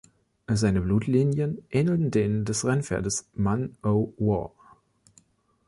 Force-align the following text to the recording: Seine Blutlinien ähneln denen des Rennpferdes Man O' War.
Seine 0.49 0.81
Blutlinien 0.81 1.63
ähneln 1.69 2.09
denen 2.09 2.43
des 2.43 2.65
Rennpferdes 2.65 3.29
Man 3.33 3.77
O' 3.83 4.13
War. 4.17 4.51